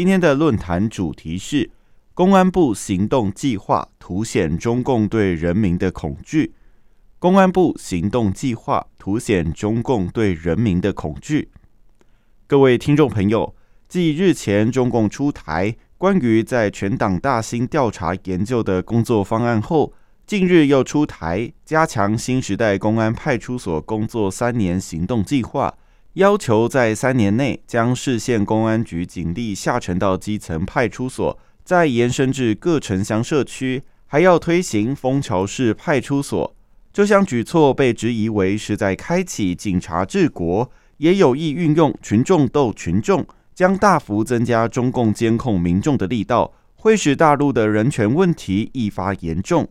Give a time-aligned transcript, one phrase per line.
[0.00, 1.70] 今天的论坛主题是
[2.14, 6.54] 公安部行动计划凸显中共对人民的恐惧。
[7.18, 11.50] 公安部行动计划凸显中共对人民的恐惧。
[12.46, 13.54] 各位听众朋友，
[13.90, 19.92] 继日前中共出台关于在全党大兴调查研究的工作方案后，
[20.26, 25.74] 近日又出台加强新时代公安派出所工作三年行动计划。
[26.14, 36.56] 要求在三年内将市县公安局警力下沉到基层派出所，再延伸至各城乡社区，还要推行枫桥市派出所。
[36.92, 43.24] 这项举措被质疑为是在开启警察治国，也有意运用群众斗群众，
[43.54, 49.68] 将大幅增加中共监控民众的力道，会使大陆的人权问题愈发严重。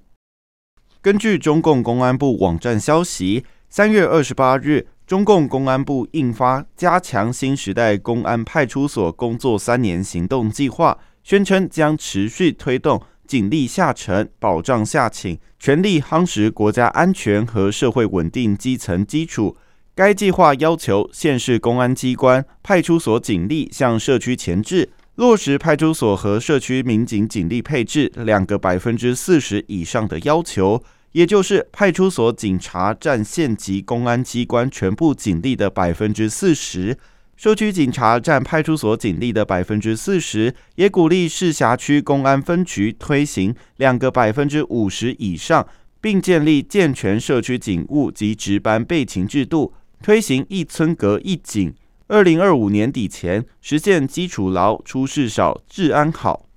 [1.01, 4.87] 根据中共公安部网站消息，三月二十八日。
[5.07, 19.55] 中共公安部印发《加强新时代公安派出所工作三年行动计划》，宣称将持续推动警力下沉、保障下请，全力夯实国家安全和社会稳定基层基础。
[19.95, 30.81] 该计划要求县市公安机关派出所警力向社区前置，落实派出所和社区民警警力配置两个百分之四十以上的要求。
[31.11, 36.97] 也就是派出所警察占县级公安机关全部警力的百分之四十，
[37.35, 45.67] 社区警察占派出所警力的百分之四十，也鼓励市辖区公安分局推行两个百分之五十以上，
[45.99, 51.73] 并建立健全社区警务及值班备勤制度，推行一村隔一警。
[52.11, 56.47] 二零二五年底前实现基础牢、出事少、治安好。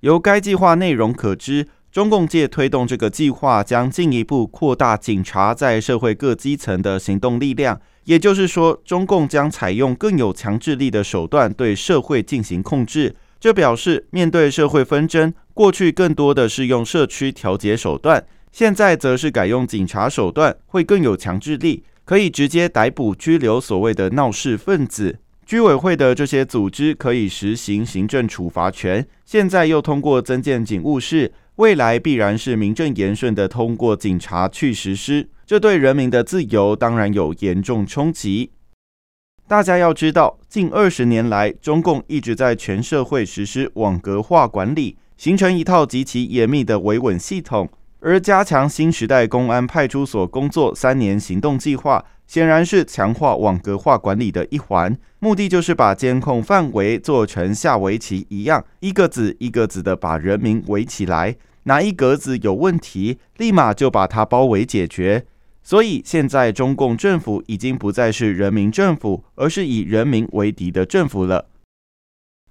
[0.00, 1.66] 由该计划内容可知。
[1.90, 7.80] 中共借推动这个计划，将进一步扩大警察在社会各基层的行动力量。
[8.04, 13.16] 也就是说，中共将采用更有强制力的手段对社会进行控制。
[13.40, 18.22] 这表示，面对社会纷争，过去更多的是用社区调解手段，
[18.52, 25.18] 现在则是改用警察手段，会更有强制力，可以直接逮捕拘留所谓的闹事分子。
[25.44, 31.34] 居委会的这些组织可以实行行政处罚权，现在又通过增建警务室。
[31.56, 38.50] 未来必然是名正言顺的通过警察去实施，这对人民的自由当然有严重冲击。
[39.48, 47.68] 大家要知道，近二十年来，中共一直在全社会实施网格化管理，形成一套极其严密的维稳系统。
[48.06, 61.34] 而加强新时代公安派出所工作三年行动计划，显然是强化网格化管理的一环，目的就是把监控范围做成下围棋一样，一个子一个子的把人民围起来。
[61.64, 65.26] 哪一格子有问题，立马就把它包围解决。
[65.64, 71.46] 所以现在中共政府已经不再是人民政府，而是以人民为敌的政府了。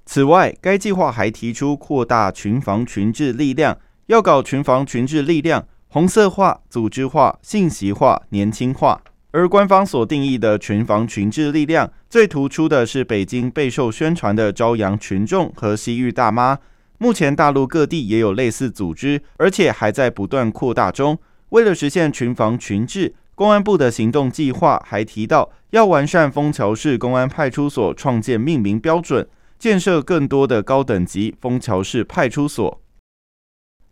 [0.06, 3.78] 此外，该计划还提出扩大群防群治力量，
[4.08, 9.02] 要搞群防群治力量红色化、组织化、信息化、年轻化。
[9.32, 16.58] 而官方所定义的群防群治力量，最突出的是北京备受宣传的朝阳群众和西域大妈。
[17.00, 21.18] 目前大陆各地也有类似组织，而且还在不断扩大中。
[21.50, 29.28] 为了实现群防群治，公安部的行动计划还提到要完善枫桥市公安派出所创建命名标准，
[29.58, 32.80] 建设更多的高等级枫桥市派出所。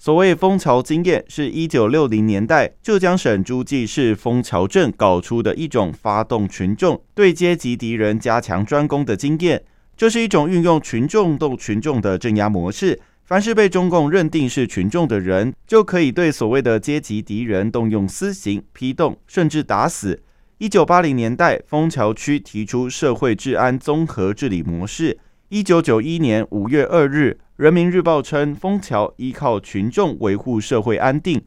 [0.03, 9.63] 所谓枫桥经验，是一九六零年代浙江省诸暨市枫桥镇搞出的一种发动群众对阶级敌人加强专攻的经验。
[9.95, 13.00] 这是一种运用群众斗群众的镇压模式。
[13.23, 20.21] 凡是被中共认定是群众的人，就可以对所谓的阶级敌人动用私刑、批动，甚至打死。
[20.57, 25.17] 一九八零年代，枫桥区提出社会治安综合治理模式。
[25.47, 31.39] 一九九一年五月二日，《人民日报》称，枫桥依靠群众维护社会安定。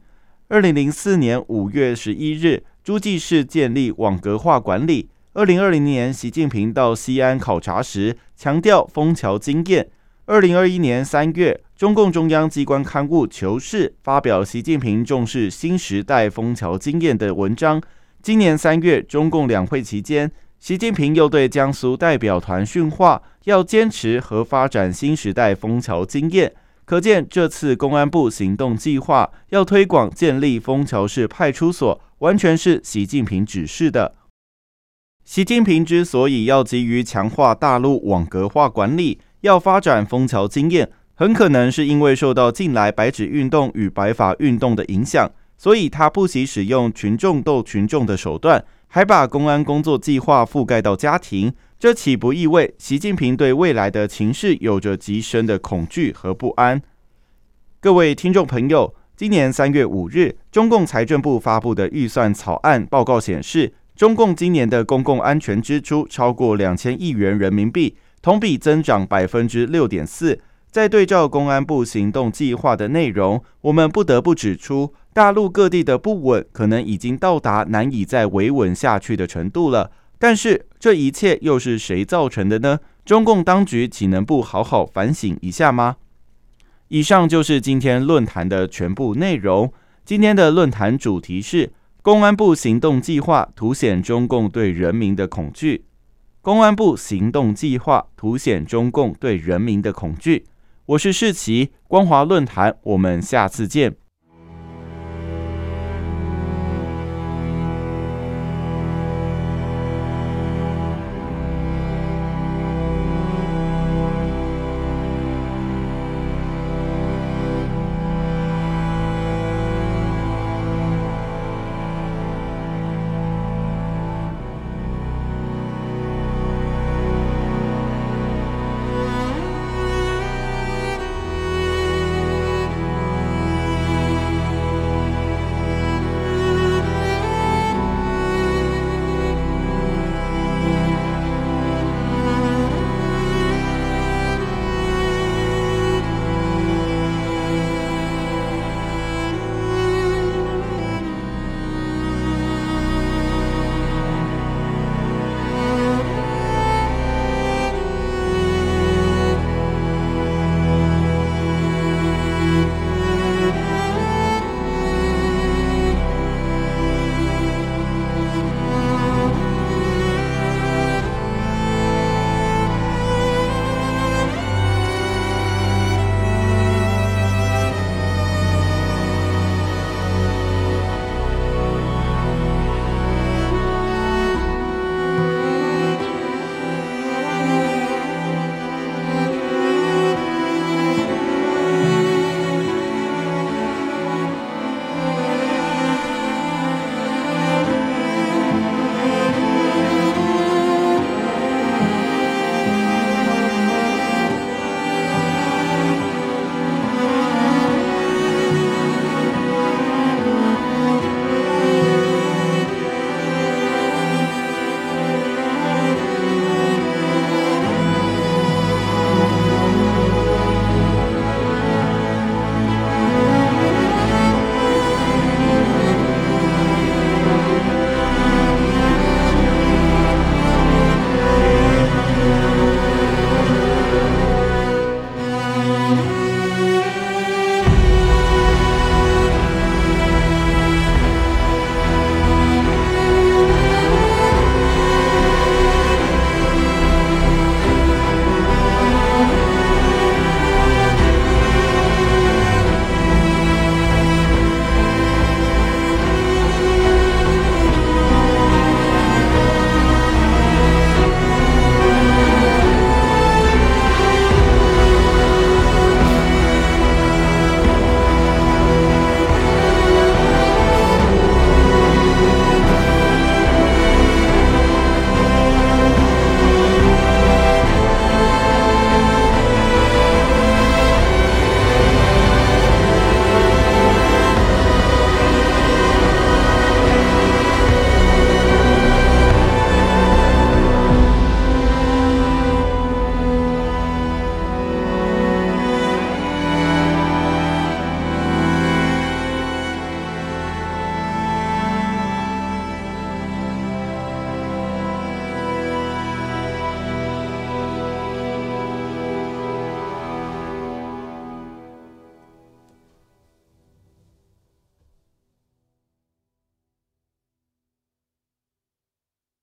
[0.47, 5.09] 二零零四年五月十一日，诸暨市建立网格化管理。
[5.33, 9.89] 二零二零年，习近平到西安考察时，强调枫桥经验。
[10.27, 17.81] 二零二一年三月，中共中央机关刊物《求是》发表习近平重视新时代枫桥经验的文章。
[18.21, 26.53] 今年三月，中共两会期间，习近平又对江苏代表团训话，要坚持和发展新时代枫桥经验。
[26.83, 34.15] 可见，这次公安部行动计划要推广建立枫桥市派出所，完全是习近平指示的。
[35.23, 51.53] 习近平之所以要急于强化大陆网格化管理，要发展枫桥经验，很可能是因为受到近来白纸运动与白法运动的影响，所以他不惜使用群众斗群众的手段，还把公安工作计划覆盖到家庭。
[51.79, 56.81] 这岂不意味习近平对未来的情势有着极深的恐惧和不安？
[57.79, 70.39] 各位听众朋友，今年三月五日，中共财政部发布的预算草案报告显示，中共今年的公共安全支出超过两千亿元人民币，同比增长百分之六点四。
[70.69, 79.91] 在对照公安部行动计划的内容，我们不得不指出，大陆各地的不稳可能已经到达难以再维稳下去的程度了。
[80.19, 82.79] 但是这一切又是谁造成的呢？
[83.05, 85.95] 中共当局岂能不好好反省一下吗？
[86.89, 89.71] 以上就是今天论坛的全部内容。
[90.05, 91.71] 今天的论坛主题是
[92.01, 95.85] 公安部行动计划凸显中共对人民的恐惧。
[96.41, 100.45] 公安部行动计划凸显中共对人民的恐惧。
[100.87, 103.97] 我是世奇，光华论坛，我们下次见。